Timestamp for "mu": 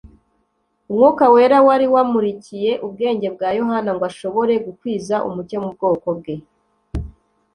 5.63-5.69